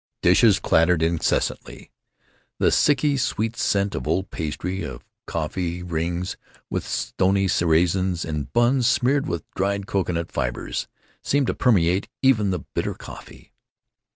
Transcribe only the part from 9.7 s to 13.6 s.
cocoanut fibers, seemed to permeate even the bitter coffee.